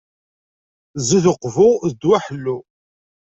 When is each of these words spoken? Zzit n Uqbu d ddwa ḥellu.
Zzit 1.01 1.25
n 1.27 1.29
Uqbu 1.31 1.69
d 1.89 1.91
ddwa 1.95 2.17
ḥellu. 2.25 2.57